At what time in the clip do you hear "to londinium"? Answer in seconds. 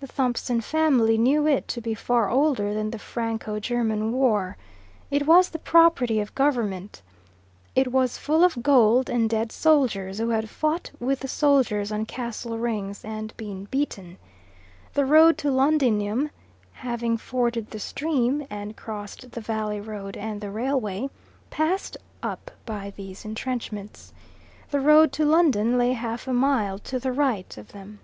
15.38-16.30